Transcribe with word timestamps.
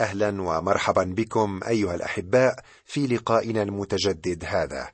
أهلا 0.00 0.42
ومرحبا 0.42 1.02
بكم 1.04 1.60
أيها 1.68 1.94
الأحباء 1.94 2.64
في 2.84 3.06
لقائنا 3.06 3.62
المتجدد 3.62 4.44
هذا. 4.44 4.90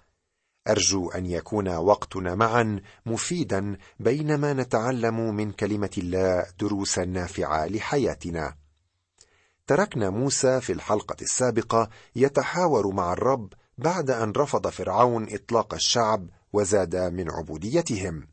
أرجو 0.68 1.10
أن 1.10 1.26
يكون 1.26 1.68
وقتنا 1.68 2.34
معا 2.34 2.80
مفيدا 3.06 3.76
بينما 4.00 4.52
نتعلم 4.52 5.34
من 5.34 5.52
كلمة 5.52 5.90
الله 5.98 6.46
دروسا 6.60 7.04
نافعة 7.04 7.66
لحياتنا. 7.66 8.54
تركنا 9.66 10.10
موسى 10.10 10.60
في 10.60 10.72
الحلقة 10.72 11.16
السابقة 11.22 11.88
يتحاور 12.16 12.92
مع 12.94 13.12
الرب 13.12 13.52
بعد 13.78 14.10
أن 14.10 14.32
رفض 14.36 14.68
فرعون 14.68 15.26
إطلاق 15.30 15.74
الشعب 15.74 16.28
وزاد 16.52 16.96
من 16.96 17.30
عبوديتهم. 17.30 18.31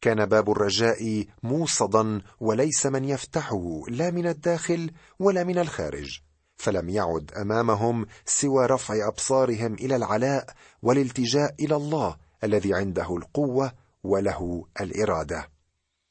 كان 0.00 0.26
باب 0.26 0.50
الرجاء 0.50 1.24
موصدا 1.42 2.22
وليس 2.40 2.86
من 2.86 3.04
يفتحه 3.04 3.82
لا 3.88 4.10
من 4.10 4.26
الداخل 4.26 4.90
ولا 5.18 5.44
من 5.44 5.58
الخارج 5.58 6.20
فلم 6.56 6.88
يعد 6.88 7.32
أمامهم 7.36 8.06
سوى 8.26 8.66
رفع 8.66 9.08
أبصارهم 9.08 9.74
إلى 9.74 9.96
العلاء 9.96 10.46
والالتجاء 10.82 11.54
إلى 11.60 11.76
الله 11.76 12.16
الذي 12.44 12.74
عنده 12.74 13.16
القوة 13.16 13.72
وله 14.04 14.64
الإرادة. 14.80 15.48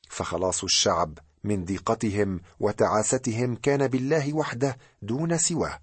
فخلاص 0.09 0.63
الشعب 0.63 1.19
من 1.43 1.65
ضيقتهم 1.65 2.41
وتعاستهم 2.59 3.55
كان 3.55 3.87
بالله 3.87 4.33
وحده 4.33 4.77
دون 5.01 5.37
سواه 5.37 5.79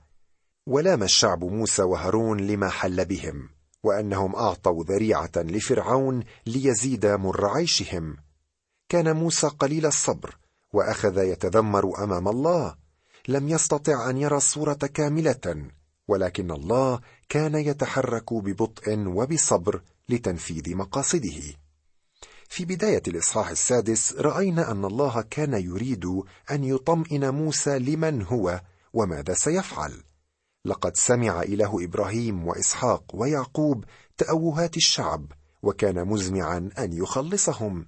ولام 0.67 1.03
الشعب 1.03 1.45
موسى 1.45 1.83
وهارون 1.83 2.41
لما 2.41 2.69
حل 2.69 3.05
بهم. 3.05 3.49
وأنهم 3.85 4.37
أعطوا 4.37 4.85
ذريعة 4.85 5.33
لفرعون 5.37 6.25
ليزيد 6.47 7.07
مر 7.07 7.47
عيشهم. 7.47 8.17
كان 8.89 9.17
موسى 9.17 9.47
قليل 9.47 9.87
الصبر 9.87 10.37
وأخذ 10.73 11.19
يتذمر 11.19 12.05
أمام 12.05 12.29
الله. 12.29 12.75
لم 13.29 13.49
يستطع 13.49 14.11
أن 14.11 14.17
يرى 14.17 14.37
الصورة 14.37 14.75
كاملة 14.95 15.69
ولكن 16.09 16.51
الله 16.51 17.01
كان 17.29 17.55
يتحرك 17.55 18.33
ببطء 18.33 18.99
وبصبر 18.99 19.83
لتنفيذ 20.09 20.77
مقاصده. 20.77 21.43
في 22.49 22.65
بداية 22.65 23.03
الإصحاح 23.09 23.49
السادس 23.49 24.13
رأينا 24.13 24.71
أن 24.71 24.85
الله 24.85 25.25
كان 25.31 25.53
يريد 25.53 26.05
أن 26.51 26.65
يطمئن 26.65 27.35
موسى 27.35 27.79
لمن 27.79 28.23
هو 28.23 28.61
وماذا 28.93 29.35
سيفعل. 29.35 30.03
لقد 30.67 30.97
سمع 30.97 31.43
إله 31.43 31.85
إبراهيم 31.85 32.47
وإسحاق 32.47 33.05
ويعقوب 33.15 33.85
تأوهات 34.17 34.77
الشعب 34.77 35.33
وكان 35.63 36.09
مزمعا 36.09 36.71
أن 36.79 36.93
يخلصهم. 36.93 37.87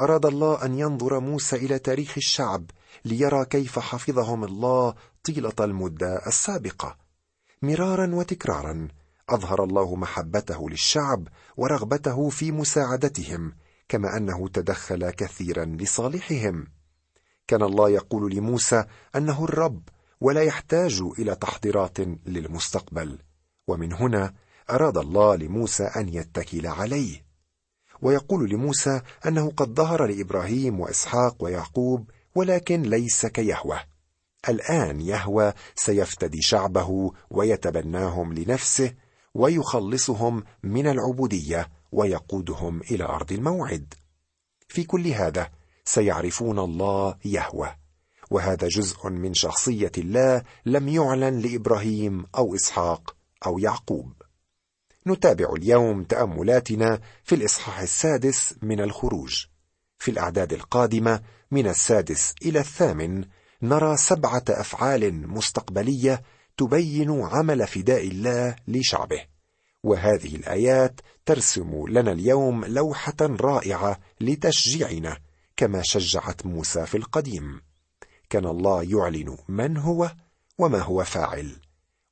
أراد 0.00 0.26
الله 0.26 0.64
أن 0.64 0.78
ينظر 0.78 1.20
موسى 1.20 1.56
إلى 1.56 1.78
تاريخ 1.78 2.14
الشعب 2.16 2.70
ليرى 3.04 3.44
كيف 3.44 3.78
حفظهم 3.78 4.44
الله 4.44 4.94
طيلة 5.24 5.52
المدة 5.60 6.26
السابقة. 6.26 6.96
مرارا 7.62 8.14
وتكرارا 8.14 8.88
أظهر 9.28 9.64
الله 9.64 9.96
محبته 9.96 10.70
للشعب 10.70 11.28
ورغبته 11.56 12.28
في 12.28 12.52
مساعدتهم 12.52 13.52
كما 13.88 14.16
أنه 14.16 14.48
تدخل 14.48 15.10
كثيرا 15.10 15.64
لصالحهم. 15.64 16.66
كان 17.46 17.62
الله 17.62 17.90
يقول 17.90 18.34
لموسى 18.34 18.84
أنه 19.16 19.44
الرب 19.44 19.88
ولا 20.20 20.42
يحتاج 20.42 21.02
إلى 21.18 21.34
تحضيرات 21.34 21.98
للمستقبل. 22.26 23.18
ومن 23.68 23.92
هنا 23.92 24.34
أراد 24.70 24.98
الله 24.98 25.36
لموسى 25.36 25.84
أن 25.84 26.08
يتكل 26.08 26.66
عليه. 26.66 27.26
ويقول 28.02 28.50
لموسى 28.50 29.00
أنه 29.26 29.50
قد 29.50 29.74
ظهر 29.74 30.06
لإبراهيم 30.06 30.80
وإسحاق 30.80 31.44
ويعقوب 31.44 32.10
ولكن 32.34 32.82
ليس 32.82 33.26
كيهوة. 33.26 33.80
الآن 34.48 35.00
يهوى 35.00 35.52
سيفتدي 35.74 36.42
شعبه 36.42 37.12
ويتبناهم 37.30 38.32
لنفسه 38.32 38.94
ويخلصهم 39.34 40.44
من 40.62 40.86
العبودية 40.86 41.70
ويقودهم 41.92 42.80
إلى 42.80 43.04
أرض 43.04 43.32
الموعد. 43.32 43.94
في 44.68 44.84
كل 44.84 45.06
هذا 45.08 45.50
سيعرفون 45.84 46.58
الله 46.58 47.14
يهوى. 47.24 47.85
وهذا 48.30 48.68
جزء 48.68 49.08
من 49.08 49.34
شخصية 49.34 49.92
الله 49.98 50.42
لم 50.66 50.88
يعلن 50.88 51.38
لإبراهيم 51.38 52.26
أو 52.36 52.54
إسحاق 52.54 53.16
أو 53.46 53.58
يعقوب. 53.58 54.12
نتابع 55.06 55.52
اليوم 55.52 56.04
تأملاتنا 56.04 57.00
في 57.24 57.34
الإصحاح 57.34 57.80
السادس 57.80 58.54
من 58.62 58.80
الخروج. 58.80 59.46
في 59.98 60.10
الأعداد 60.10 60.52
القادمة 60.52 61.22
من 61.50 61.66
السادس 61.66 62.34
إلى 62.42 62.58
الثامن 62.58 63.24
نرى 63.62 63.96
سبعة 63.96 64.44
أفعال 64.48 65.28
مستقبلية 65.28 66.22
تبين 66.56 67.20
عمل 67.22 67.66
فداء 67.66 68.08
الله 68.08 68.56
لشعبه. 68.68 69.20
وهذه 69.82 70.36
الآيات 70.36 71.00
ترسم 71.26 71.88
لنا 71.88 72.12
اليوم 72.12 72.64
لوحة 72.64 73.16
رائعة 73.20 74.00
لتشجيعنا 74.20 75.18
كما 75.56 75.82
شجعت 75.82 76.46
موسى 76.46 76.86
في 76.86 76.96
القديم. 76.96 77.60
كان 78.30 78.46
الله 78.46 78.82
يعلن 78.82 79.36
من 79.48 79.76
هو 79.76 80.12
وما 80.58 80.78
هو 80.78 81.04
فاعل. 81.04 81.56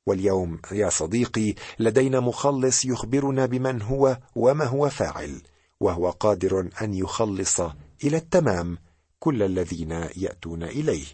واليوم 0.05 0.59
يا 0.71 0.89
صديقي 0.89 1.55
لدينا 1.79 2.19
مخلص 2.19 2.85
يخبرنا 2.85 3.45
بمن 3.45 3.81
هو 3.81 4.17
وما 4.35 4.65
هو 4.65 4.89
فاعل 4.89 5.41
وهو 5.79 6.09
قادر 6.09 6.69
أن 6.81 6.93
يخلص 6.93 7.59
إلى 8.03 8.17
التمام 8.17 8.77
كل 9.19 9.43
الذين 9.43 9.91
يأتون 10.15 10.63
إليه. 10.63 11.05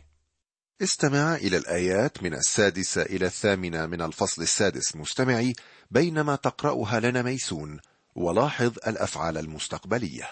استمع 0.82 1.36
إلى 1.36 1.58
الآيات 1.58 2.24
من 2.24 2.34
السادسة 2.34 3.02
إلى 3.02 3.26
الثامنة 3.26 3.86
من 3.86 4.02
الفصل 4.02 4.42
السادس 4.42 4.96
مستمعي 4.96 5.54
بينما 5.92 6.36
تقرأها 6.36 7.00
لنا 7.00 7.22
ميسون. 7.22 7.80
ولاحظ 8.16 8.72
الأفعال 8.88 9.38
المستقبلية. 9.38 10.30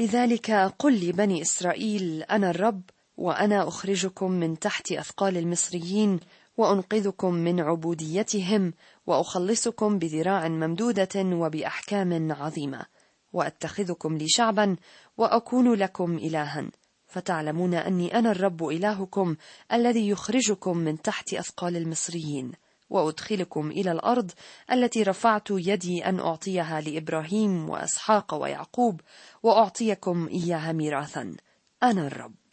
لذلك 0.00 0.50
قل 0.78 1.08
لبني 1.08 1.42
إسرائيل 1.42 2.22
أنا 2.22 2.50
الرب 2.50 2.82
وأنا 3.18 3.68
أخرجكم 3.68 4.30
من 4.30 4.58
تحت 4.58 4.92
أثقال 4.92 5.36
المصريين 5.36 6.20
وأنقذكم 6.56 7.34
من 7.34 7.60
عبوديتهم 7.60 8.72
وأخلصكم 9.06 9.98
بذراع 9.98 10.48
ممدودة 10.48 11.08
وبأحكام 11.16 12.32
عظيمة. 12.32 12.86
وأتخذكم 13.32 14.16
لي 14.16 14.28
شعبا 14.28 14.76
وأكون 15.16 15.74
لكم 15.74 16.16
الها. 16.16 16.70
فتعلمون 17.06 17.74
أني 17.74 18.18
أنا 18.18 18.30
الرب 18.30 18.68
إلهكم 18.68 19.36
الذي 19.72 20.08
يخرجكم 20.08 20.76
من 20.76 21.02
تحت 21.02 21.34
أثقال 21.34 21.76
المصريين. 21.76 22.52
وأدخلكم 22.90 23.70
إلى 23.70 23.92
الأرض 23.92 24.30
التي 24.72 25.02
رفعت 25.02 25.50
يدي 25.50 26.04
أن 26.04 26.20
أعطيها 26.20 26.80
لإبراهيم 26.80 27.70
وإسحاق 27.70 28.34
ويعقوب 28.34 29.00
وأعطيكم 29.42 30.28
إياها 30.28 30.72
ميراثا. 30.72 31.36
أنا 31.82 32.06
الرب. 32.06 32.47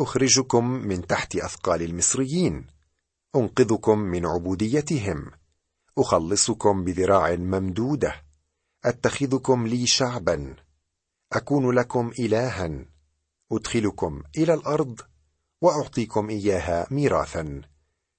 أخرجكم 0.00 0.64
من 0.70 1.06
تحت 1.06 1.36
أثقال 1.36 1.82
المصريين. 1.82 2.66
أنقذكم 3.36 3.98
من 3.98 4.26
عبوديتهم. 4.26 5.30
أخلصكم 5.98 6.84
بذراع 6.84 7.36
ممدودة. 7.36 8.22
أتخذكم 8.84 9.66
لي 9.66 9.86
شعبا. 9.86 10.56
أكون 11.32 11.70
لكم 11.70 12.12
الها. 12.18 12.84
أدخلكم 13.52 14.22
إلى 14.36 14.54
الأرض. 14.54 15.00
وأعطيكم 15.60 16.30
إياها 16.30 16.86
ميراثا. 16.90 17.62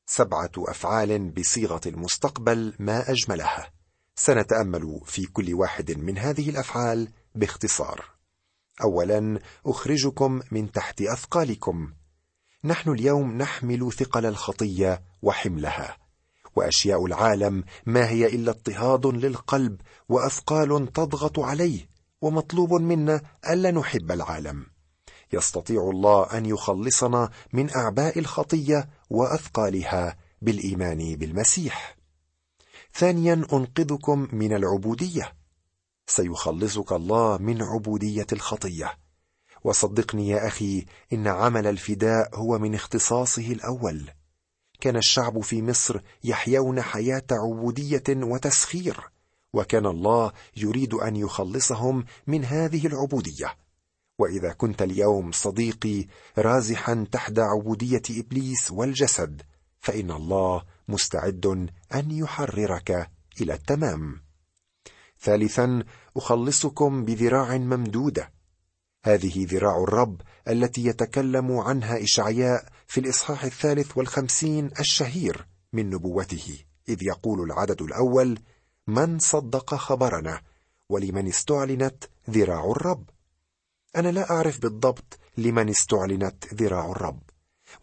سبعة 0.06 0.52
أفعال 0.58 1.31
بصيغة 1.31 1.81
المستقبل 1.86 2.74
ما 2.80 3.12
أجملها. 3.12 3.72
سنتأمل 4.16 5.02
في 5.06 5.25
كل 5.25 5.53
واحد 5.53 5.91
من 5.91 6.18
هذه 6.18 6.50
الأفعال 6.50 7.12
باختصار. 7.36 8.21
اولا 8.84 9.40
أخرجكم 9.66 10.42
من 10.52 10.72
تحت 10.72 11.02
أثقالكم. 11.02 11.94
نحن 12.64 12.92
اليوم 12.92 13.38
نحمل 13.38 13.94
ثقل 13.94 14.26
الخطية 14.26 15.04
وحملها. 15.22 15.97
وأشياء 16.56 17.06
العالم 17.06 17.64
ما 17.85 18.09
هي 18.09 18.26
إلا 18.26 18.52
اضطهاد 18.52 19.06
للقلب 19.08 19.82
وأثقال 20.09 20.94
تضغط 20.94 21.40
عليه 21.40 21.90
ومطلوب 22.22 22.73
منا 22.73 23.22
ألا 23.50 23.72
نحب 23.72 24.12
العالم. 24.12 24.66
يستطيع 25.34 25.90
الله 25.90 26.38
أن 26.38 26.46
يخلصنا 26.46 27.29
من 27.53 27.76
أعباء 27.76 28.20
الخطية 28.20 28.90
وأثقالها 29.09 30.18
بالإيمان 30.41 31.16
بالمسيح. 31.16 31.97
ثانيا 32.94 33.34
أنقذكم 33.34 34.28
من 34.34 34.53
العبودية. 34.53 35.41
سيخلصك 36.16 36.91
الله 36.91 37.37
من 37.37 37.63
عبودية 37.63 38.28
الخطية. 38.34 38.97
وصدقني 39.63 40.28
يا 40.29 40.47
أخي 40.47 40.85
إن 41.13 41.28
عمل 41.28 41.67
الفداء 41.67 42.35
هو 42.35 42.59
من 42.59 42.75
اختصاصه 42.75 43.52
الأول. 43.52 44.09
كان 44.81 44.97
الشعب 44.97 45.41
في 45.41 45.61
مصر 45.61 45.99
يحيون 46.23 46.81
حياة 46.81 47.23
عبودية 47.31 48.03
وتسخير 48.09 49.09
وكان 49.53 49.85
الله 49.85 50.31
يريد 50.58 50.93
أن 50.93 51.16
يخلصهم 51.16 52.05
من 52.28 52.46
هذه 52.46 52.87
العبودية. 52.87 53.58
وإذا 54.19 54.53
كنت 54.53 54.81
اليوم 54.81 55.31
صديقي 55.31 56.05
رازحا 56.37 57.08
تحت 57.11 57.40
عبودية 57.40 58.02
إبليس 58.09 58.72
والجسد 58.72 59.41
فإن 59.79 60.11
الله 60.11 60.63
مستعد 60.87 61.69
أن 61.96 62.11
يحررك 62.11 63.09
إلى 63.41 63.53
التمام. 63.53 64.31
ثالثا 65.22 65.84
أخلصكم 66.18 67.06
بذراع 67.06 67.58
ممدودة. 67.58 68.32
هذه 69.03 69.47
ذراع 69.50 69.84
الرب 69.84 70.22
التي 70.47 70.85
يتكلم 70.85 71.58
عنها 71.58 72.03
إشعياء 72.03 72.66
في 72.88 73.00
الإصحاح 73.00 73.44
الثالث 73.44 73.97
والخمسين 73.97 74.70
الشهير 74.79 75.47
من 75.73 75.90
نبوته 75.90 76.59
إذ 76.90 77.03
يقول 77.03 77.41
العدد 77.41 77.82
الأول 77.82 78.40
من 78.88 79.20
صدق 79.20 79.76
خبرنا 79.76 80.41
ولمن 80.90 81.28
استعلنت 81.28 82.03
ذراع 82.29 82.72
الرب. 82.72 83.09
أنا 83.96 84.09
لا 84.09 84.32
أعرف 84.32 84.62
بالضبط 84.62 85.20
لمن 85.38 85.70
استعلنت 85.70 86.53
ذراع 86.53 86.91
الرب 86.91 87.22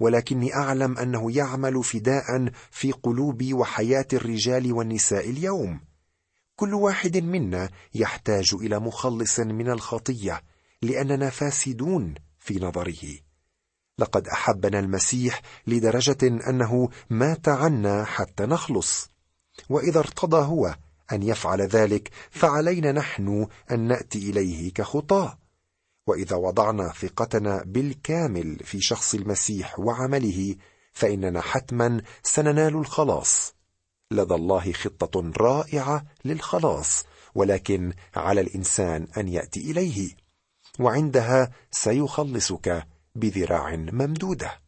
ولكني 0.00 0.54
أعلم 0.54 0.98
أنه 0.98 1.36
يعمل 1.36 1.84
فداء 1.84 2.50
في 2.70 2.92
قلوب 2.92 3.52
وحياة 3.52 4.06
الرجال 4.12 4.72
والنساء 4.72 5.30
اليوم. 5.30 5.87
كل 6.58 6.74
واحد 6.74 7.16
منا 7.16 7.70
يحتاج 7.94 8.54
إلى 8.54 8.78
مخلص 8.78 9.40
من 9.40 9.70
الخطية 9.70 10.42
لأننا 10.82 11.30
فاسدون 11.30 12.14
في 12.38 12.58
نظره. 12.58 13.18
لقد 13.98 14.28
أحبنا 14.28 14.78
المسيح 14.78 15.42
لدرجة 15.66 16.18
أنه 16.22 16.88
مات 17.10 17.48
عنا 17.48 18.04
حتى 18.04 18.46
نخلص 18.46 19.08
وإذا 19.68 19.98
ارتضى 19.98 20.46
هو 20.46 20.76
أن 21.12 21.22
يفعل 21.22 21.60
ذلك 21.60 22.10
فعلينا 22.30 22.92
نحن 22.92 23.46
أن 23.70 23.80
نأتي 23.80 24.30
إليه 24.30 24.72
كخطاة. 24.72 25.38
وإذا 26.06 26.36
وضعنا 26.36 26.92
ثقتنا 26.92 27.62
بالكامل 27.66 28.58
في 28.64 28.80
شخص 28.80 29.14
المسيح 29.14 29.78
وعمله 29.78 30.56
فإننا 30.92 31.40
حتما 31.40 32.02
سننال 32.22 32.76
الخلاص. 32.76 33.57
لدى 34.10 34.34
الله 34.34 34.72
خطة 34.72 35.32
رائعة 35.36 36.04
للخلاص 36.24 37.04
ولكن 37.34 37.92
على 38.16 38.40
الإنسان 38.40 39.08
أن 39.16 39.28
يأتي 39.28 39.70
إليه 39.70 40.10
وعندها 40.80 41.52
سيخلصك 41.70 42.86
بذراع 43.14 43.76
ممدودة. 43.76 44.60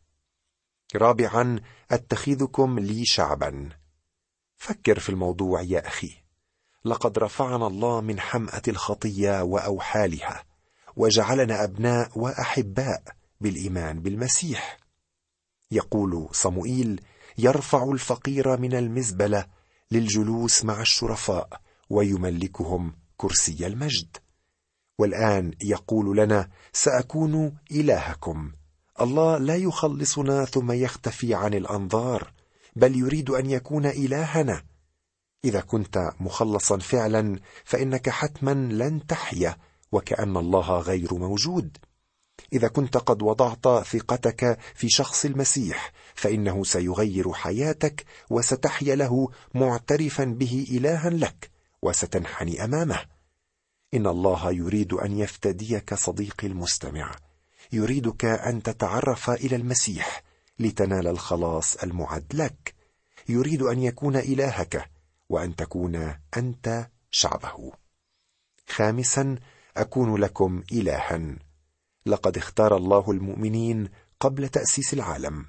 رابعا 0.97 1.61
أتخذكم 1.91 2.79
لي 2.79 3.05
شعبا. 3.05 3.69
فكر 4.57 4.99
في 4.99 5.09
الموضوع 5.09 5.63
يا 5.63 5.87
أخي. 5.87 6.13
لقد 6.85 7.19
رفعنا 7.19 7.67
الله 7.67 8.01
من 8.01 8.21
حمأة 8.21 8.63
الخطية 8.69 9.43
وأوحالها 9.43 10.45
وجعلنا 10.97 11.65
أبناء 11.65 12.19
وأحباء 12.19 13.03
بالإيمان 13.41 14.01
بالمسيح. 14.01 14.79
يقول 15.71 16.29
صموئيل 16.33 17.01
يرفع 17.45 17.91
الفقير 17.93 18.57
من 18.57 18.75
المزبلة 18.75 19.47
للجلوس 19.91 20.65
مع 20.65 20.81
الشرفاء 20.81 21.61
ويملكهم 21.91 22.95
كرسي 23.17 23.67
المجد. 23.67 24.17
والآن 24.99 25.53
يقول 25.63 26.17
لنا 26.17 26.49
سأكون 26.73 27.57
إلهكم. 27.71 28.53
الله 29.01 29.39
لا 29.39 29.57
يخلصنا 29.57 30.45
ثم 30.45 30.73
يختفي 30.73 31.35
عن 31.35 31.55
الأنظار 31.55 32.33
بل 32.77 32.99
يريد 32.99 33.31
أن 33.31 33.51
يكون 33.51 33.87
إلهنا. 33.87 34.63
إذا 35.45 35.61
كنت 35.61 36.13
مخلصا 36.21 36.79
فعلا 36.79 37.41
فإنك 37.65 38.11
حتما 38.11 38.55
لن 38.55 39.07
تحيا 39.07 39.57
وكأن 39.93 40.37
الله 40.37 40.81
غير 40.81 41.15
موجود. 41.15 41.77
إذا 42.53 42.69
كنت 42.69 42.97
قد 42.97 43.23
وضعت 43.23 43.87
ثقتك 43.87 44.59
في 44.75 44.89
شخص 44.89 45.25
المسيح 45.25 45.93
فإنه 46.15 46.65
سيغير 46.65 47.33
حياتك 47.33 48.05
وستحيا 48.31 48.95
له 48.95 49.29
معترفا 49.55 50.25
به 50.25 50.67
الها 50.71 51.11
لك 51.11 51.51
وستنحني 51.83 52.65
أمامه. 52.65 53.05
إن 53.95 54.07
الله 54.07 54.53
يريد 54.53 54.93
أن 54.93 55.19
يفتديك 55.19 55.95
صديقي 55.95 56.47
المستمع. 56.47 57.17
يريدك 57.73 58.25
أن 58.25 58.63
تتعرف 58.63 59.31
إلى 59.31 59.57
المسيح 59.57 60.23
لتنال 60.59 61.07
الخلاص 61.07 61.77
المعد 61.77 62.27
لك. 62.35 62.75
يريد 63.29 63.63
أن 63.63 63.83
يكون 63.83 64.17
إلهك 64.17 64.91
وأن 65.29 65.57
تكون 65.57 66.15
أنت 66.37 66.89
شعبه. 67.11 67.73
خامسا 68.69 69.37
أكون 69.77 70.17
لكم 70.17 70.63
الها 70.73 71.37
لقد 72.07 72.37
اختار 72.37 72.77
الله 72.77 73.11
المؤمنين 73.11 73.89
قبل 74.21 74.49
تأسيس 74.49 74.95
العالم 74.95 75.47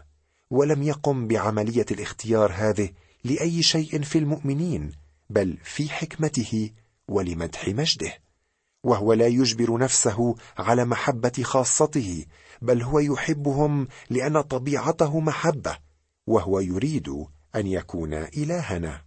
ولم 0.50 0.83
يقم 0.83 1.27
بعملية 1.27 1.86
الاختيار 1.92 2.51
هذه 2.56 2.89
لأي 3.24 3.63
شيء 3.63 4.01
في 4.01 4.18
المؤمنين 4.18 4.92
بل 5.30 5.57
في 5.63 5.89
حكمته 5.89 6.71
ولمدح 7.07 7.68
مجده 7.68 8.13
وهو 8.83 9.13
لا 9.13 9.27
يجبر 9.27 9.77
نفسه 9.77 10.36
على 10.57 10.86
محبة 10.86 11.44
خاصته 11.44 12.25
بل 12.62 12.81
هو 12.81 13.00
يحبهم 13.00 13.88
لأن 14.09 14.42
طبيعته 14.42 15.19
محبة 15.19 15.77
وهو 16.27 16.59
يريد 16.59 17.09
أن 17.56 17.68
يكون 17.68 18.13
إلهنا. 18.13 19.01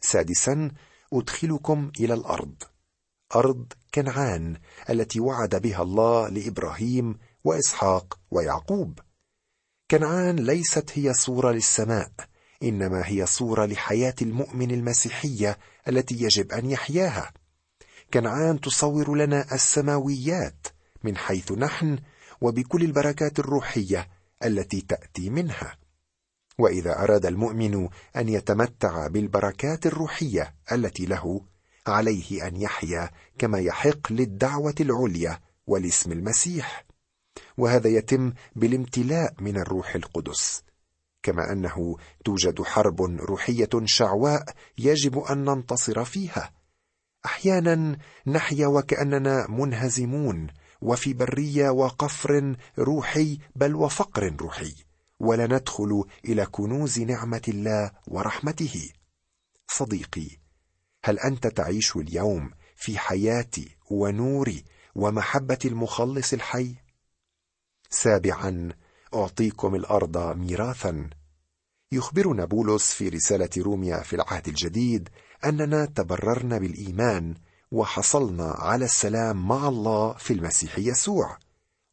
سادسا 0.00 0.70
أدخلكم 1.12 1.92
إلى 2.00 2.14
الأرض. 2.14 2.54
أرض 3.34 3.72
كنعان 3.94 4.56
التي 4.90 5.20
وعد 5.20 5.62
بها 5.62 5.82
الله 5.82 6.28
لإبراهيم 6.28 7.18
وإسحاق 7.44 8.18
ويعقوب. 8.30 8.98
كنعان 9.90 10.36
ليست 10.36 10.90
هي 10.94 11.14
صورة 11.14 11.52
للسماء 11.52 12.10
إنما 12.62 13.02
هي 13.04 13.26
صورة 13.26 13.66
لحياة 13.66 14.14
المؤمن 14.22 14.70
المسيحية 14.70 15.58
التي 15.88 16.14
يجب 16.14 16.52
أن 16.52 16.70
يحياها. 16.70 17.32
كنعان 18.14 18.60
تصور 18.60 19.16
لنا 19.16 19.54
السماويات 19.54 20.66
من 21.04 21.16
حيث 21.16 21.52
نحن 21.52 21.98
وبكل 22.40 22.84
البركات 22.84 23.38
الروحية 23.38 24.08
التي 24.44 24.80
تأتي 24.80 25.30
منها. 25.30 25.78
وإذا 26.58 26.98
أراد 26.98 27.26
المؤمن 27.26 27.88
أن 28.16 28.28
يتمتع 28.28 29.06
بالبركات 29.06 29.86
الروحية 29.86 30.54
التي 30.72 31.06
له 31.06 31.40
عليه 31.90 32.46
أن 32.46 32.56
يحيا 32.56 33.10
كما 33.38 33.58
يحق 33.58 34.12
للدعوة 34.12 34.74
العليا 34.80 35.40
ولاسم 35.66 36.12
المسيح. 36.12 36.84
وهذا 37.58 37.88
يتم 37.88 38.32
بالامتلاء 38.56 39.34
من 39.40 39.56
الروح 39.56 39.94
القدس. 39.94 40.62
كما 41.22 41.52
أنه 41.52 41.96
توجد 42.24 42.62
حرب 42.62 43.02
روحية 43.02 43.68
شعواء 43.84 44.44
يجب 44.78 45.18
أن 45.18 45.44
ننتصر 45.44 46.04
فيها. 46.04 46.52
أحيانا 47.26 47.98
نحيا 48.26 48.66
وكأننا 48.66 49.46
منهزمون 49.48 50.46
وفي 50.82 51.14
برية 51.14 51.70
وقفر 51.70 52.56
روحي 52.78 53.38
بل 53.56 53.74
وفقر 53.74 54.36
روحي. 54.40 54.74
ولا 55.20 55.46
ندخل 55.46 56.04
إلى 56.24 56.46
كنوز 56.46 57.00
نعمة 57.00 57.42
الله 57.48 57.90
ورحمته. 58.06 58.90
صديقي 59.68 60.39
هل 61.04 61.18
أنت 61.18 61.46
تعيش 61.46 61.96
اليوم 61.96 62.50
في 62.76 62.98
حياتي 62.98 63.76
ونوري 63.90 64.64
ومحبة 64.94 65.58
المخلص 65.64 66.32
الحي؟ 66.32 66.74
سابعا 67.90 68.68
أعطيكم 69.14 69.74
الأرض 69.74 70.36
ميراثا. 70.36 71.10
يخبرنا 71.92 72.44
بولس 72.44 72.92
في 72.92 73.08
رسالة 73.08 73.50
روميا 73.58 74.02
في 74.02 74.16
العهد 74.16 74.48
الجديد 74.48 75.08
أننا 75.44 75.84
تبررنا 75.84 76.58
بالإيمان 76.58 77.34
وحصلنا 77.70 78.50
على 78.50 78.84
السلام 78.84 79.48
مع 79.48 79.68
الله 79.68 80.12
في 80.12 80.32
المسيح 80.32 80.78
يسوع. 80.78 81.38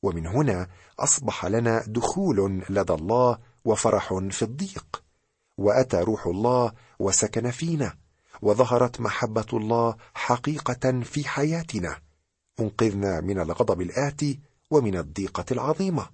ومن 0.03 0.27
هنا 0.27 0.67
أصبح 0.99 1.45
لنا 1.45 1.83
دخول 1.87 2.65
لدى 2.69 2.93
الله 2.93 3.39
وفرح 3.65 4.13
في 4.13 4.41
الضيق. 4.41 5.03
وأتى 5.57 5.97
روح 5.97 6.27
الله 6.27 6.73
وسكن 6.99 7.51
فينا. 7.51 7.97
وظهرت 8.41 9.01
محبة 9.01 9.45
الله 9.53 9.95
حقيقة 10.13 11.01
في 11.01 11.27
حياتنا. 11.27 11.99
انقذنا 12.59 13.21
من 13.21 13.39
الغضب 13.39 13.81
الآتي 13.81 14.39
ومن 14.71 14.97
الضيقة 14.97 15.45
العظيمة. 15.51 16.09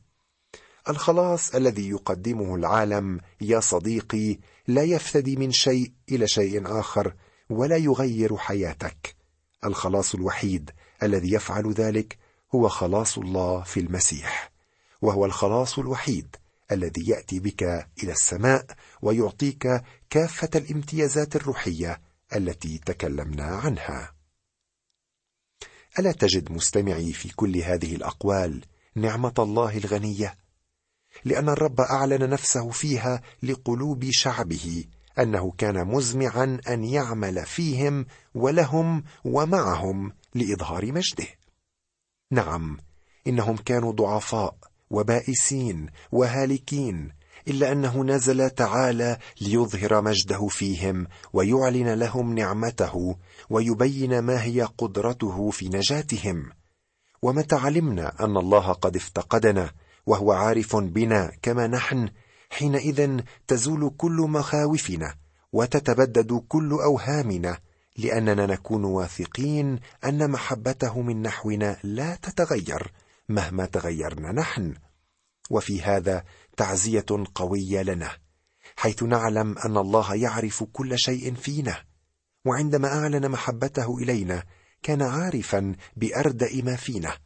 الخلاص 0.89 1.55
الذي 1.55 1.89
يقدمه 1.89 2.55
العالم 2.55 3.19
يا 3.41 3.59
صديقي 3.59 4.39
لا 4.67 4.83
يفتدي 4.83 5.35
من 5.35 5.51
شيء 5.51 5.91
إلى 6.11 6.27
شيء 6.27 6.79
آخر 6.79 7.13
ولا 7.49 7.77
يغير 7.77 8.37
حياتك. 8.37 9.15
الخلاص 9.65 10.15
الوحيد 10.15 10.71
الذي 11.03 11.33
يفعل 11.33 11.71
ذلك 11.71 12.17
هو 12.55 12.69
خلاص 12.69 13.17
الله 13.17 13.63
في 13.63 13.79
المسيح. 13.79 14.51
وهو 15.01 15.25
الخلاص 15.25 15.79
الوحيد 15.79 16.35
الذي 16.71 17.09
يأتي 17.09 17.39
بك 17.39 17.63
إلى 18.03 18.11
السماء 18.11 18.65
ويعطيك 19.01 19.83
كافة 20.09 20.49
الامتيازات 20.55 21.35
الروحية 21.35 22.01
التي 22.35 22.77
تكلمنا 22.77 23.43
عنها. 23.43 24.13
ألا 25.99 26.11
تجد 26.11 26.51
مستمعي 26.51 27.13
في 27.13 27.29
كل 27.35 27.57
هذه 27.57 27.95
الأقوال 27.95 28.65
نعمة 28.95 29.33
الله 29.39 29.77
الغنية؟ 29.77 30.37
لأن 31.25 31.49
الرب 31.49 31.81
أعلن 31.81 32.29
نفسه 32.29 32.69
فيها 32.69 33.21
لقلوب 33.43 34.09
شعبه 34.11 34.85
أنه 35.19 35.51
كان 35.51 35.87
مزمعا 35.87 36.59
أن 36.67 36.83
يعمل 36.83 37.45
فيهم 37.45 38.05
ولهم 38.35 39.03
ومعهم 39.23 40.13
لإظهار 40.35 40.91
مجده. 40.91 41.27
نعم 42.31 42.77
إنهم 43.27 43.57
كانوا 43.57 43.91
ضعفاء 43.91 44.57
وبائسين 44.89 45.89
وهالكين 46.11 47.11
إلا 47.47 47.71
أنه 47.71 48.03
نزل 48.03 48.49
تعالى 48.49 49.17
ليظهر 49.41 50.01
مجده 50.01 50.47
فيهم 50.47 51.07
ويعلن 51.33 51.93
لهم 51.93 52.33
نعمته 52.35 53.15
ويبين 53.49 54.19
ما 54.19 54.43
هي 54.43 54.61
قدرته 54.77 55.49
في 55.49 55.69
نجاتهم. 55.69 56.49
ومتى 57.21 57.55
علمنا 57.55 58.25
أن 58.25 58.37
الله 58.37 58.71
قد 58.71 58.95
افتقدنا 58.95 59.71
وهو 60.05 60.31
عارف 60.31 60.75
بنا 60.75 61.31
كما 61.41 61.67
نحن 61.67 62.09
حينئذ 62.49 63.19
تزول 63.47 63.91
كل 63.97 64.25
مخاوفنا 64.29 65.15
وتتبدد 65.53 66.43
كل 66.47 66.71
أوهامنا 66.71 67.57
لأننا 67.97 68.45
نكون 68.45 68.83
واثقين 68.83 69.79
أن 70.05 70.31
محبته 70.31 71.01
من 71.01 71.21
نحونا 71.21 71.77
لا 71.83 72.15
تتغير 72.15 72.91
مهما 73.29 73.65
تغيرنا 73.65 74.31
نحن. 74.31 74.73
وفي 75.53 75.81
هذا 75.81 76.23
تعزية 76.57 77.05
قوية 77.35 77.81
لنا 77.81 78.17
حيث 78.75 79.03
نعلم 79.03 79.57
أن 79.57 79.77
الله 79.77 80.15
يعرف 80.15 80.63
كل 80.63 80.99
شيء 80.99 81.33
فينا 81.33 81.83
وعندما 82.45 82.87
أعلن 82.87 83.29
محبته 83.29 83.97
إلينا 83.97 84.43
كان 84.83 85.01
عارفا 85.01 85.75
بأردأ 85.95 86.63
ما 86.63 86.75
فينا 86.75 87.17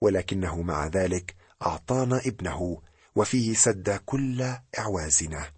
ولكنه 0.00 0.62
مع 0.62 0.86
ذلك 0.86 1.34
أعطانا 1.66 2.20
ابنه 2.26 2.82
وفيه 3.14 3.54
سد 3.54 3.90
كل 3.90 4.42
إعوازنا. 4.78 5.50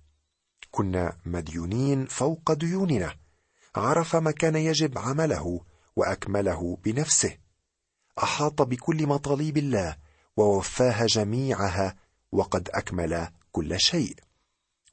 كنا 0.70 1.16
مديونين 1.26 2.06
فوق 2.06 2.52
ديوننا 2.52 3.14
عرف 3.76 4.16
ما 4.16 4.30
كان 4.30 4.56
يجب 4.56 4.98
عمله 4.98 5.60
وأكمله 5.96 6.78
بنفسه 6.84 7.36
أحاط 8.22 8.62
بكل 8.62 9.06
مطالب 9.06 9.56
الله 9.56 9.96
ووفاها 10.36 11.06
جميعها 11.06 11.96
وقد 12.34 12.68
أكمل 12.74 13.28
كل 13.52 13.80
شيء. 13.80 14.16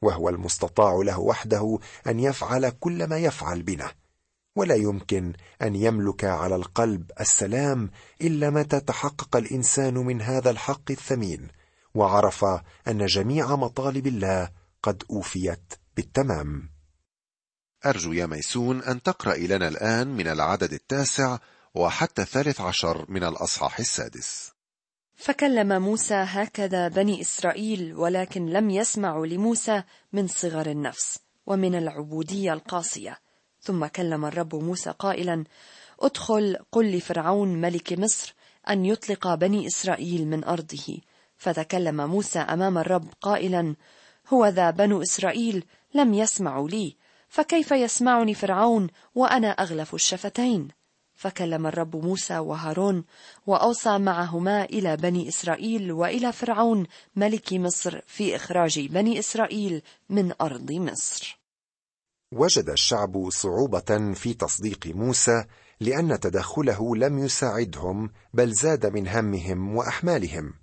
وهو 0.02 0.30
المستطاع 0.30 0.94
له 0.94 1.20
وحده 1.20 1.80
أن 2.08 2.20
يفعل 2.20 2.70
كل 2.70 3.08
ما 3.08 3.18
يفعل 3.18 3.64
بنا. 3.64 3.92
ولا 4.56 4.76
يمكن 4.76 5.34
أن 5.62 5.76
يملك 5.76 6.24
على 6.24 6.56
القلب 6.56 7.12
السلام 7.20 7.92
إلا 8.22 8.50
متى 8.50 8.80
تحقق 8.80 9.36
الإنسان 9.36 9.94
من 9.94 10.22
هذا 10.22 10.50
الحق 10.50 10.92
الثمين. 10.92 11.48
وعرف 11.96 12.46
أن 12.88 13.06
جميع 13.06 13.56
مطالب 13.56 14.08
الله 14.08 14.50
قد 14.84 15.04
أوفيت 15.10 15.74
بالتمام. 15.96 16.70
أرجو 17.86 18.14
يا 18.14 18.26
ميسون 18.26 18.84
أن 18.84 19.04
تقرأ 19.04 19.36
لنا 19.36 19.68
الآن 19.68 20.08
من 20.08 20.28
العدد 20.28 20.74
التاسع 20.74 21.38
وحتى 21.76 22.22
الثالث 22.22 22.62
عشر 22.62 23.06
من 23.10 23.24
الأصحاح 23.24 23.80
السادس. 23.80 24.52
فكلم 25.22 25.82
موسى 25.82 26.16
هكذا 26.16 26.88
بني 26.88 27.22
إسرائيل 27.22 27.96
ولكن 27.96 28.46
لم 28.46 28.70
يسمعوا 28.70 29.26
لموسى 29.26 29.84
من 30.14 30.28
صغر 30.28 30.72
النفس 30.72 31.20
ومن 31.46 31.76
العبودية 31.76 32.54
القاسية. 32.54 33.18
ثم 33.60 33.86
كلم 33.86 34.26
الرب 34.26 34.56
موسى 34.56 34.90
قائلا 35.00 35.44
ادخل 36.00 36.58
قل 36.72 36.98
لفرعون 36.98 37.62
ملك 37.62 37.94
مصر 37.94 38.36
أن 38.70 38.86
يطلق 38.86 39.36
بني 39.36 39.68
إسرائيل 39.68 40.28
من 40.28 40.44
أرضه. 40.44 40.98
فتكلم 41.38 42.10
موسى 42.10 42.40
أمام 42.40 42.78
الرب 42.78 43.08
قائلا 43.22 43.76
هو 44.28 44.46
ذا 44.46 44.70
بنو 44.70 45.02
إسرائيل 45.02 45.66
لم 45.94 46.14
يسمعوا 46.14 46.70
لي 46.70 46.96
فكيف 47.30 47.72
يسمعني 47.72 48.34
فرعون 48.34 48.88
وأنا 49.16 49.48
أغلف 49.48 49.96
الشفتين؟ 49.96 50.68
فكلم 51.22 51.68
الرب 51.68 51.96
موسى 51.96 52.38
وهارون 52.40 53.04
وأوصى 53.48 53.98
معهما 53.98 54.64
إلى 54.64 54.98
بني 54.98 55.28
إسرائيل 55.30 55.92
وإلى 55.92 56.32
فرعون 56.32 56.88
ملك 57.16 57.54
مصر 57.54 58.02
في 58.08 58.36
إخراج 58.36 58.88
بني 58.88 59.20
إسرائيل 59.20 59.82
من 60.10 60.34
أرض 60.42 60.72
مصر. 60.72 61.40
وجد 62.34 62.70
الشعب 62.70 63.30
صعوبة 63.30 64.14
في 64.14 64.34
تصديق 64.34 64.88
موسى 64.88 65.46
لأن 65.80 66.20
تدخله 66.20 66.96
لم 66.96 67.20
يساعدهم 67.20 68.10
بل 68.34 68.52
زاد 68.52 68.86
من 68.86 69.08
همهم 69.08 69.76
وأحمالهم. 69.76 70.54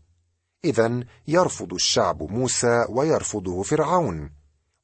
اذا 0.64 1.04
يرفض 1.28 1.74
الشعب 1.74 2.22
موسى 2.22 2.86
ويرفضه 2.88 3.62
فرعون 3.62 4.30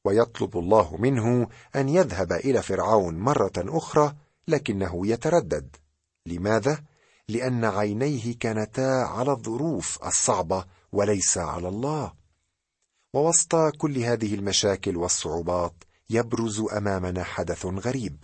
ويطلب 0.05 0.57
الله 0.57 0.97
منه 0.97 1.47
أن 1.75 1.89
يذهب 1.89 2.31
إلى 2.31 2.61
فرعون 2.61 3.19
مرة 3.19 3.53
أخرى 3.57 4.15
لكنه 4.47 5.07
يتردد. 5.07 5.75
لماذا؟ 6.25 6.83
لأن 7.29 7.65
عينيه 7.65 8.37
كانتا 8.39 9.03
على 9.03 9.31
الظروف 9.31 9.99
الصعبة 10.03 10.65
وليس 10.91 11.37
على 11.37 11.67
الله. 11.67 12.13
ووسط 13.13 13.55
كل 13.77 13.97
هذه 13.97 14.35
المشاكل 14.35 14.97
والصعوبات 14.97 15.73
يبرز 16.09 16.59
أمامنا 16.77 17.23
حدث 17.23 17.65
غريب 17.65 18.23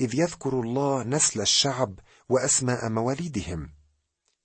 إذ 0.00 0.14
يذكر 0.14 0.60
الله 0.60 1.02
نسل 1.02 1.40
الشعب 1.40 1.94
وأسماء 2.28 2.88
مواليدهم. 2.88 3.70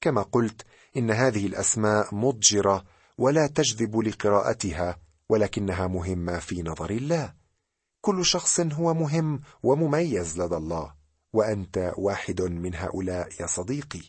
كما 0.02 0.22
قلت 0.22 0.66
إن 0.98 1.12
هذه 1.12 1.46
الأسماء 1.46 2.16
مضجرة 2.16 2.84
ولا 3.18 3.48
تجذب 3.48 4.00
لقراءتها 4.00 4.98
ولكنها 5.30 5.88
مهمة 5.88 6.40
في 6.40 6.64
نظر 6.64 6.90
الله. 6.90 7.34
كل 8.02 8.26
شخص 8.26 8.60
هو 8.60 8.94
مهم 8.94 9.42
ومميز 9.64 10.42
لدى 10.42 10.56
الله. 10.56 11.01
وأنت 11.34 11.94
واحد 11.98 12.42
من 12.42 12.76
هؤلاء 12.76 13.30
يا 13.40 13.46
صديقي. 13.46 14.02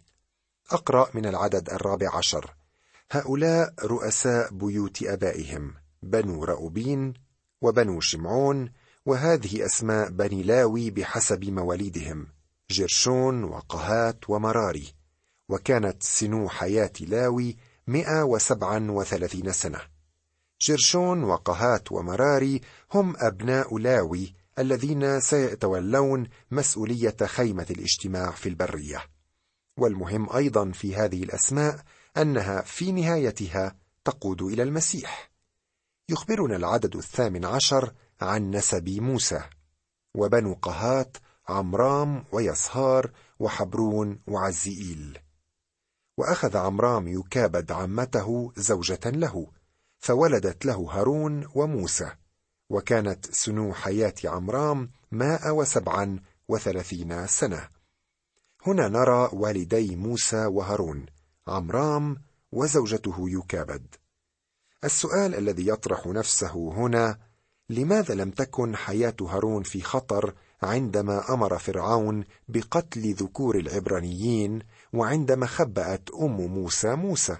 أقرأ 0.70 1.10
من 1.14 1.26
العدد 1.26 1.70
الرابع 1.70 2.16
عشر. 2.16 2.54
هؤلاء 3.10 3.74
رؤساء 3.84 4.54
بيوت 4.54 5.02
آبائهم 5.02 5.74
بنو 6.02 6.44
رأوبين 6.44 7.14
وبنو 7.62 8.00
شمعون 8.00 8.72
وهذه 9.06 9.66
أسماء 9.66 10.10
بني 10.10 10.42
لاوي 10.42 10.90
بحسب 10.90 11.44
مواليدهم 11.44 12.26
جرشون 12.70 13.44
وقهات 13.44 14.30
ومراري. 14.30 14.94
وكانت 15.48 16.02
سنو 16.02 16.48
حياة 16.48 16.92
لاوي 17.00 17.56
مئة 17.86 18.22
وسبعا 18.22 18.90
وثلاثين 18.90 19.52
سنة. 19.52 19.80
جرشون 20.60 21.24
وقهات 21.24 21.92
ومراري 21.92 22.60
هم 22.92 23.14
أبناء 23.16 23.78
لاوي 23.78 24.34
الذين 24.58 25.20
سيتولون 25.20 26.28
مسؤولية 26.50 27.16
خيمة 27.24 27.66
الاجتماع 27.70 28.30
في 28.30 28.48
البرية. 28.48 29.04
والمهم 29.76 30.36
أيضا 30.36 30.70
في 30.70 30.96
هذه 30.96 31.22
الأسماء 31.22 31.82
أنها 32.16 32.62
في 32.62 32.92
نهايتها 32.92 33.76
تقود 34.04 34.42
إلى 34.42 34.62
المسيح. 34.62 35.30
يخبرنا 36.08 36.56
العدد 36.56 36.96
الثامن 36.96 37.44
عشر 37.44 37.92
عن 38.20 38.50
نسب 38.50 38.88
موسى 38.88 39.40
وبنو 40.14 40.54
قهات 40.54 41.16
عمرام 41.48 42.24
ويسهار 42.32 43.12
وحبرون 43.38 44.20
وعزيئيل. 44.26 45.18
وأخذ 46.18 46.56
عمرام 46.56 47.08
يكابد 47.08 47.72
عمته 47.72 48.52
زوجة 48.56 49.00
له 49.06 49.46
فولدت 49.98 50.66
له 50.66 50.76
هارون 50.90 51.48
وموسى. 51.54 52.10
وكانت 52.72 53.26
سنو 53.30 53.74
حياة 53.74 54.14
عمرام 54.24 54.90
مائة 55.10 55.50
وسبعا 55.50 56.20
وثلاثين 56.48 57.26
سنة. 57.26 57.68
هنا 58.66 58.88
نرى 58.88 59.30
والدي 59.32 59.96
موسى 59.96 60.46
وهارون 60.46 61.06
عمرام 61.46 62.16
وزوجته 62.52 63.16
يكابد. 63.28 63.86
السؤال 64.84 65.34
الذي 65.34 65.68
يطرح 65.68 66.06
نفسه 66.06 66.72
هنا 66.72 67.18
لماذا 67.68 68.14
لم 68.14 68.30
تكن 68.30 68.76
حياة 68.76 69.16
هارون 69.20 69.62
في 69.62 69.82
خطر 69.82 70.34
عندما 70.62 71.34
أمر 71.34 71.58
فرعون 71.58 72.24
بقتل 72.48 73.14
ذكور 73.14 73.58
العبرانيين 73.58 74.58
وعندما 74.92 75.46
خبأت 75.46 76.10
أم 76.10 76.36
موسى 76.36 76.94
موسى؟ 76.94 77.36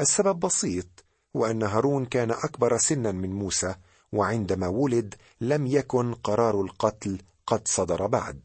السبب 0.00 0.40
بسيط 0.40 1.04
وأن 1.34 1.62
هارون 1.62 2.06
كان 2.06 2.30
أكبر 2.30 2.78
سنا 2.78 3.12
من 3.12 3.30
موسى 3.30 3.74
وعندما 4.12 4.68
ولد 4.68 5.14
لم 5.40 5.66
يكن 5.66 6.14
قرار 6.14 6.60
القتل 6.60 7.18
قد 7.46 7.68
صدر 7.68 8.06
بعد. 8.06 8.40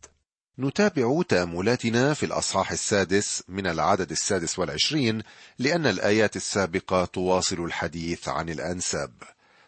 نتابع 0.59 1.21
تأملاتنا 1.29 2.13
في 2.13 2.25
الأصحاح 2.25 2.71
السادس 2.71 3.43
من 3.47 3.67
العدد 3.67 4.11
السادس 4.11 4.59
والعشرين 4.59 5.21
لأن 5.59 5.85
الآيات 5.85 6.35
السابقة 6.35 7.05
تواصل 7.05 7.65
الحديث 7.65 8.29
عن 8.29 8.49
الأنساب. 8.49 9.11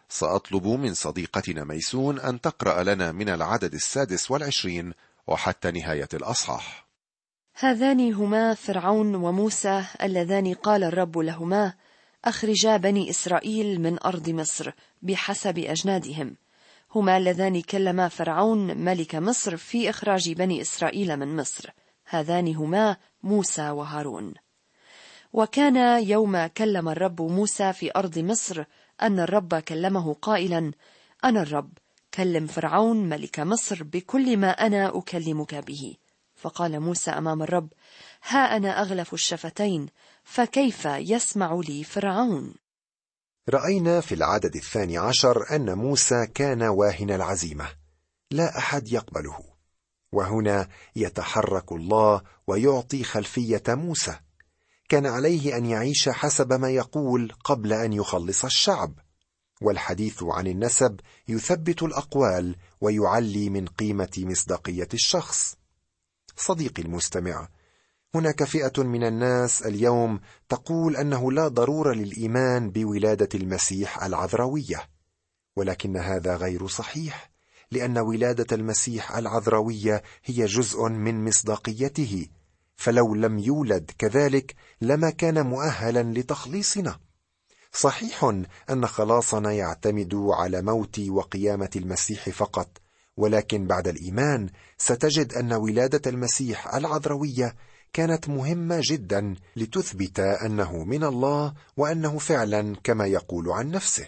سأطلب 0.09 0.67
من 0.67 0.93
صديقتنا 0.93 1.63
ميسون 1.63 2.19
أن 2.19 2.41
تقرأ 2.41 2.83
لنا 2.83 3.11
من 3.11 3.29
العدد 3.29 3.73
السادس 3.73 4.31
والعشرين 4.31 4.93
وحتى 5.27 5.71
نهاية 5.71 6.09
الأصحاح. 6.13 6.85
هذان 7.53 8.13
هما 8.13 8.53
فرعون 8.53 9.15
وموسى 9.15 9.85
اللذان 10.03 10.53
قال 10.53 10.83
الرب 10.83 11.17
لهما 11.17 11.73
اخرجا 12.25 12.77
بني 12.77 13.09
إسرائيل 13.09 13.81
من 13.81 14.03
أرض 14.05 14.29
مصر 14.29 14.71
بحسب 15.01 15.59
أجنادهم. 15.59 16.35
هما 16.95 17.17
اللذان 17.17 17.61
كلما 17.61 18.07
فرعون 18.07 18.77
ملك 18.77 19.15
مصر 19.15 19.57
في 19.57 19.89
إخراج 19.89 20.31
بني 20.31 20.61
إسرائيل 20.61 21.17
من 21.17 21.35
مصر. 21.35 21.69
هذان 22.05 22.55
هما 22.55 22.97
موسى 23.23 23.69
وهارون. 23.69 24.33
وكان 25.33 26.03
يوم 26.03 26.45
كلم 26.45 26.89
الرب 26.89 27.21
موسى 27.21 27.73
في 27.73 27.91
أرض 27.95 28.19
مصر 28.19 28.63
أن 29.01 29.19
الرب 29.19 29.55
كلمه 29.55 30.13
قائلا 30.13 30.71
أنا 31.23 31.41
الرب 31.41 31.71
كلم 32.13 32.47
فرعون 32.47 33.09
ملك 33.09 33.39
مصر 33.39 33.83
بكل 33.83 34.37
ما 34.37 34.49
أنا 34.49 34.97
أكلمك 34.97 35.55
به. 35.55 35.95
فقال 36.35 36.79
موسى 36.79 37.11
أمام 37.11 37.41
الرب 37.41 37.69
ها 38.27 38.57
أنا 38.57 38.81
أغلف 38.81 39.13
الشفتين 39.13 39.87
فكيف 40.25 40.85
يسمع 40.85 41.61
لي 41.67 41.83
فرعون؟ 41.83 42.53
رأينا 43.49 44.01
في 44.01 44.15
العدد 44.15 44.55
الثاني 44.55 44.97
عشر 44.97 45.55
أن 45.55 45.77
موسى 45.77 46.27
كان 46.27 46.63
واهن 46.63 47.11
العزيمة. 47.11 47.69
لا 48.31 48.57
أحد 48.57 48.91
يقبله. 48.91 49.39
وهنا 50.11 50.67
يتحرك 50.95 51.71
الله 51.71 52.21
ويعطي 52.47 53.03
خلفية 53.03 53.63
موسى. 53.67 54.19
كان 54.89 55.05
عليه 55.05 55.57
أن 55.57 55.65
يعيش 55.65 56.09
حسب 56.09 56.53
ما 56.53 56.69
يقول 56.69 57.31
قبل 57.43 57.73
أن 57.73 57.93
يخلص 57.93 58.45
الشعب. 58.45 58.99
والحديث 59.61 60.23
عن 60.23 60.47
النسب 60.47 60.99
يثبت 61.27 61.83
الأقوال 61.83 62.55
ويعلي 62.81 63.49
من 63.49 63.67
قيمة 63.67 64.13
مصداقية 64.17 64.89
الشخص. 64.93 65.55
صديقي 66.37 66.81
المستمع 66.83 67.49
هناك 68.15 68.43
فئة 68.43 68.83
من 68.83 69.03
الناس 69.03 69.61
اليوم 69.61 70.19
تقول 70.49 70.95
أنه 70.95 71.31
لا 71.31 71.47
ضرورة 71.47 71.93
للإيمان 71.93 72.71
بولادة 72.71 73.29
المسيح 73.35 74.03
العذراوية 74.03 74.89
ولكن 75.55 75.97
هذا 75.97 76.35
غير 76.35 76.67
صحيح 76.67 77.31
لأن 77.71 77.97
ولادة 77.97 78.55
المسيح 78.55 79.15
العذراوية 79.15 80.03
هي 80.25 80.45
جزء 80.45 80.89
من 80.89 81.25
مصداقيته 81.25 82.27
فلو 82.75 83.15
لم 83.15 83.39
يولد 83.39 83.91
كذلك 83.97 84.55
لما 84.81 85.09
كان 85.09 85.45
مؤهلا 85.45 86.03
لتخليصنا. 86.19 86.99
صحيح 87.71 88.33
أن 88.69 88.87
خلاصنا 88.87 89.51
يعتمد 89.51 90.15
على 90.15 90.61
موت 90.61 90.99
وقيامة 90.99 91.69
المسيح 91.75 92.29
فقط 92.29 92.77
ولكن 93.17 93.67
بعد 93.67 93.87
الإيمان 93.87 94.49
ستجد 94.77 95.33
أن 95.33 95.53
ولادة 95.53 96.11
المسيح 96.11 96.75
العذرويه 96.75 97.55
كانت 97.95 98.29
مهمة 98.29 98.79
جدا 98.83 99.35
لتثبت 99.55 100.19
أنه 100.19 100.83
من 100.83 101.03
الله 101.03 101.53
وأنه 101.77 102.17
فعلا 102.17 102.75
كما 102.83 103.05
يقول 103.05 103.49
عن 103.49 103.71
نفسه. 103.71 104.07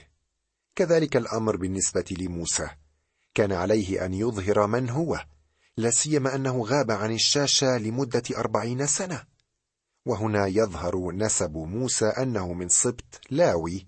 كذلك 0.75 1.17
الأمر 1.17 1.55
بالنسبة 1.55 2.05
لموسى. 2.19 2.69
كان 3.33 3.51
عليه 3.51 4.05
أن 4.05 4.13
يظهر 4.13 4.67
من 4.67 4.89
هو 4.89 5.25
لا 5.77 5.89
سيما 5.89 6.35
أنه 6.35 6.61
غاب 6.61 6.91
عن 6.91 7.11
الشاشة 7.11 7.77
لمدة 7.77 8.23
أربعين 8.37 8.87
سنة. 8.87 9.23
وهنا 10.05 10.47
يظهر 10.47 11.11
نسب 11.11 11.57
موسى 11.57 12.05
أنه 12.05 12.53
من 12.53 12.69
سبط 12.69 13.21
لاوي 13.29 13.87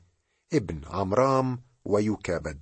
ابن 0.53 0.81
عمرام 0.87 1.61
ويكابد. 1.85 2.59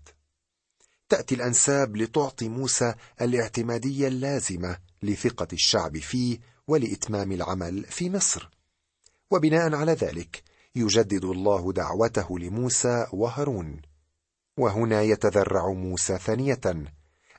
تأتي 1.09 1.35
الأنساب 1.35 1.97
لتعطي 1.97 2.49
موسى 2.49 2.93
الاعتمادية 3.21 4.07
اللازمة 4.07 4.77
لثقة 5.03 5.47
الشعب 5.53 5.97
فيه 5.97 6.56
ولإتمام 6.67 7.31
العمل 7.31 7.83
في 7.83 8.09
مصر. 8.09 8.49
وبناء 9.31 9.75
على 9.75 9.91
ذلك 9.91 10.43
يجدد 10.75 11.25
الله 11.25 11.73
دعوته 11.73 12.39
لموسى 12.39 13.07
وهارون. 13.13 13.81
وهنا 14.57 15.01
يتذرع 15.01 15.71
موسى 15.71 16.17
ثانية. 16.17 16.61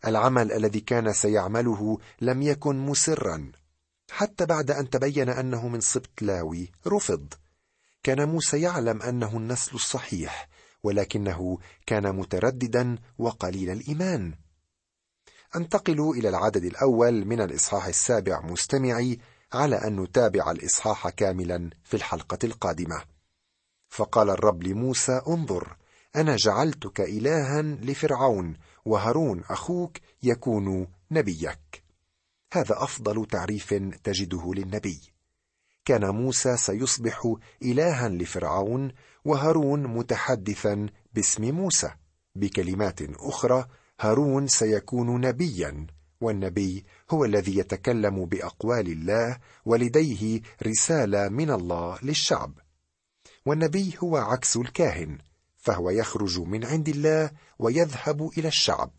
العمل 0.07 0.53
الذي 0.53 0.81
كان 0.81 1.13
سيعمله 1.13 1.99
لم 2.21 2.43
يكن 2.43 2.79
مسرا. 2.79 3.53
حتى 4.11 4.47
بعد 4.47 4.71
أن 4.71 4.91
تبين 4.91 5.29
أنه 5.29 5.69
من 5.69 5.81
سبط 5.81 6.23
لاوي 6.23 6.71
رفض. 6.87 7.35
كان 8.03 8.29
موسى 8.29 8.61
يعلم 8.61 9.03
أنه 9.03 9.37
النسل 9.37 9.75
الصحيح 9.75 10.49
ولكنه 10.83 11.59
كان 11.87 12.17
مترددا 12.17 12.99
وقليل 13.19 13.71
الإيمان. 13.71 14.35
انتقل 15.57 16.11
إلى 16.11 16.29
العدد 16.29 16.65
الأول 16.65 17.25
من 17.25 17.41
الإصحاح 17.41 17.87
السابع 17.87 18.41
مستمعي 18.41 19.19
على 19.53 19.77
أن 19.77 20.01
نتابع 20.01 20.51
الإصحاح 20.51 21.09
كاملا 21.09 21.71
في 21.85 21.95
الحلقة 21.95 22.39
القادمة. 22.45 23.03
فقال 23.89 24.31
الرب 24.31 24.63
لموسى 24.63 25.21
انظر 25.29 25.77
أنا 26.17 26.37
جعلتك 26.37 27.01
الها 27.01 27.63
لفرعون 27.63 28.57
وهارون 28.85 29.43
أخوك 29.51 29.99
يكون 30.23 30.87
نبيك. 31.11 31.85
هذا 32.53 32.83
أفضل 32.83 33.27
تعريف 33.27 33.75
تجده 34.05 34.53
للنبي. 34.55 35.01
كان 35.85 36.11
موسى 36.11 36.57
سيصبح 36.57 37.35
الها 37.63 38.09
لفرعون 38.09 38.93
وهارون 39.25 39.87
متحدثا 39.87 40.87
باسم 41.13 41.55
موسى 41.55 41.91
بكلمات 42.35 43.03
أخرى 43.03 43.69
هارون 44.01 44.47
سيكون 44.47 45.21
نبيا 45.21 45.87
والنبي 46.21 46.85
هو 47.11 47.25
الذي 47.25 47.59
يتكلم 47.59 48.25
بأقوال 48.25 48.89
الله 48.93 49.39
ولديه 49.65 50.41
رسالة 50.63 51.29
من 51.29 51.51
الله 51.51 51.99
للشعب. 52.03 52.53
والنبي 53.47 53.95
هو 53.99 54.17
عكس 54.17 54.57
الكاهن 54.57 55.19
فهو 55.57 55.91
يخرج 55.91 56.41
من 56.41 56.65
عند 56.65 56.89
الله 56.89 57.31
ويذهب 57.59 58.31
إلى 58.39 58.49
الشعب. 58.49 58.91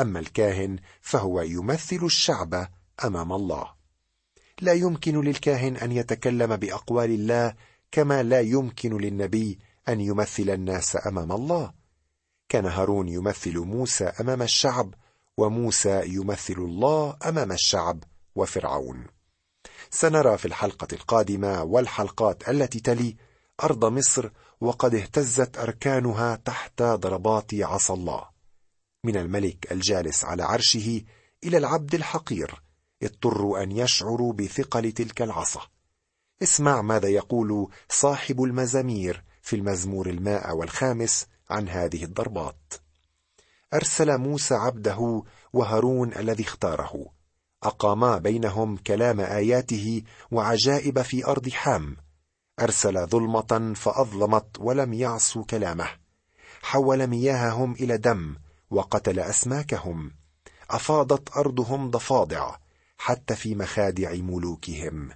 أما 0.00 0.18
الكاهن 0.18 0.78
فهو 1.00 1.40
يمثل 1.40 2.00
الشعب 2.02 2.68
أمام 3.04 3.32
الله. 3.32 3.70
لا 4.60 4.72
يمكن 4.72 5.20
للكاهن 5.20 5.76
أن 5.76 5.92
يتكلم 5.92 6.56
بأقوال 6.56 7.10
الله 7.10 7.54
كما 7.92 8.22
لا 8.22 8.40
يمكن 8.40 8.96
للنبي 8.96 9.58
أن 9.88 10.00
يمثل 10.00 10.50
الناس 10.50 11.06
أمام 11.06 11.32
الله. 11.32 11.72
كان 12.56 12.66
هارون 12.66 13.08
يمثل 13.08 13.58
موسى 13.58 14.04
أمام 14.04 14.42
الشعب 14.42 14.94
وموسى 15.36 16.02
يمثل 16.06 16.54
الله 16.58 17.16
أمام 17.26 17.52
الشعب 17.52 18.04
وفرعون. 18.34 19.06
سنرى 19.90 20.38
في 20.38 20.44
الحلقة 20.44 20.88
القادمة 20.92 21.62
والحلقات 21.62 22.48
التي 22.48 22.80
تلي 22.80 23.16
أرض 23.62 23.84
مصر 23.84 24.30
وقد 24.60 24.94
اهتزت 24.94 25.58
أركانها 25.58 26.36
تحت 26.36 26.82
ضربات 26.82 27.54
عصا 27.54 27.94
الله. 27.94 28.24
من 29.04 29.16
الملك 29.16 29.72
الجالس 29.72 30.24
على 30.24 30.42
عرشه 30.42 31.02
إلى 31.44 31.56
العبد 31.56 31.94
الحقير 31.94 32.62
اضطروا 33.02 33.62
أن 33.62 33.72
يشعروا 33.72 34.32
بثقل 34.32 34.92
تلك 34.92 35.22
العصا. 35.22 35.60
اسمع 36.42 36.82
ماذا 36.82 37.08
يقول 37.08 37.70
صاحب 37.88 38.42
المزامير 38.42 39.24
في 39.42 39.56
المزمور 39.56 40.10
الماء 40.10 40.56
والخامس 40.56 41.26
عن 41.50 41.68
هذه 41.68 42.04
الضربات. 42.04 42.74
أرسل 43.74 44.18
موسى 44.18 44.54
عبده 44.54 45.22
وهارون 45.52 46.12
الذي 46.12 46.42
اختاره. 46.42 47.06
أقاما 47.62 48.18
بينهم 48.18 48.76
كلام 48.76 49.20
آياته 49.20 50.02
وعجائب 50.30 51.02
في 51.02 51.26
أرض 51.26 51.48
حام. 51.48 51.96
أرسل 52.60 53.06
ظلمة 53.06 53.72
فأظلمت 53.76 54.46
ولم 54.58 54.92
يعصوا 54.92 55.44
كلامه. 55.44 55.88
حول 56.62 57.06
مياههم 57.06 57.72
إلى 57.72 57.98
دم 57.98 58.36
وقتل 58.70 59.20
أسماكهم. 59.20 60.10
أفاضت 60.70 61.36
أرضهم 61.36 61.90
ضفادع 61.90 62.56
حتى 62.98 63.36
في 63.36 63.54
مخادع 63.54 64.12
ملوكهم. 64.14 65.10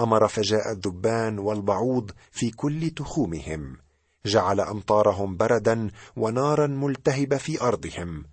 أمر 0.00 0.28
فجاء 0.28 0.72
الذبان 0.72 1.38
والبعوض 1.38 2.10
في 2.30 2.50
كل 2.50 2.90
تخومهم. 2.90 3.85
جعل 4.26 4.60
أمطارهم 4.60 5.36
بردا 5.36 5.90
ونارا 6.16 6.66
ملتهبه 6.66 7.36
في 7.36 7.60
أرضهم. 7.60 8.24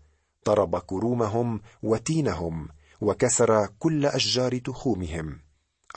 ضرب 0.45 0.79
كرومهم 0.79 1.61
وتينهم 1.83 2.69
وكسر 3.01 3.67
كل 3.79 4.05
أشجار 4.05 4.57
تخومهم. 4.57 5.39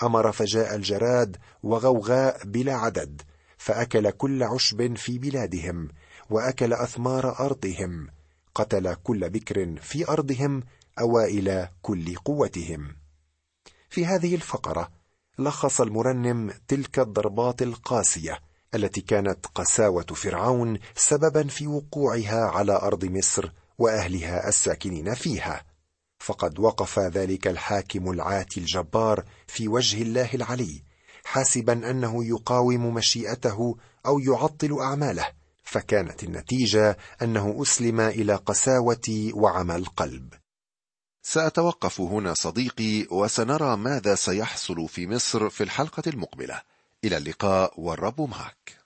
أمر 0.02 0.32
فجاء 0.32 0.74
الجراد 0.74 1.36
وغوغاء 1.62 2.44
بلا 2.44 2.74
عدد 2.74 3.22
فأكل 3.58 4.10
كل 4.10 4.42
عشب 4.42 4.96
في 4.96 5.18
بلادهم 5.18 5.88
وأكل 6.30 6.72
أثمار 6.72 7.40
أرضهم. 7.40 8.08
قتل 8.54 8.94
كل 8.94 9.30
بكر 9.30 9.76
في 9.82 10.08
أرضهم 10.08 10.62
أوائل 11.00 11.68
كل 11.82 12.16
قوتهم. 12.16 12.96
في 13.90 14.06
هذه 14.06 14.34
الفقرة 14.34 14.90
لخص 15.38 15.80
المرنم 15.80 16.52
تلك 16.68 16.98
الضربات 16.98 17.62
القاسية 17.62 18.45
التي 18.76 19.00
كانت 19.00 19.46
قساوة 19.54 20.02
فرعون 20.02 20.78
سببا 20.96 21.46
في 21.48 21.66
وقوعها 21.66 22.44
على 22.44 22.72
أرض 22.72 23.04
مصر 23.04 23.50
وأهلها 23.78 24.48
الساكنين 24.48 25.14
فيها. 25.14 25.64
فقد 26.18 26.58
وقف 26.58 26.98
ذلك 26.98 27.46
الحاكم 27.46 28.10
العاتي 28.10 28.60
الجبار 28.60 29.24
في 29.46 29.68
وجه 29.68 30.02
الله 30.02 30.30
العلي 30.34 30.82
حاسبا 31.24 31.90
أنه 31.90 32.24
يقاوم 32.24 32.94
مشيئته 32.94 33.76
أو 34.06 34.18
يعطل 34.18 34.78
أعماله. 34.80 35.26
فكانت 35.64 36.24
النتيجة 36.24 36.96
أنه 37.22 37.62
أسلم 37.62 38.00
إلى 38.00 38.34
قساوة 38.34 39.30
وعمى 39.34 39.76
القلب. 39.76 40.34
سأتوقف 41.22 42.00
هنا 42.00 42.34
صديقي 42.34 43.06
وسنرى 43.10 43.76
ماذا 43.76 44.14
سيحصل 44.14 44.88
في 44.88 45.06
مصر 45.06 45.50
في 45.50 45.62
الحلقة 45.62 46.02
المقبلة. 46.06 46.62
إلى 47.04 47.16
اللقاء 47.16 47.80
والرب 47.80 48.20
معك. 48.20 48.78